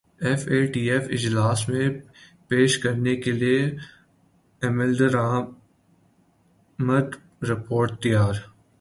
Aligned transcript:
F 0.21 0.41
A 0.51 0.59
T 0.73 0.81
F 0.91 1.05
اجلاس 1.15 1.59
میں 1.69 1.87
پیش 2.47 2.71
کرنے 2.83 3.13
کیلئے 3.15 3.57
عملدرامد 4.61 5.55
رپورٹ 7.49 7.89
تیار 8.03 8.35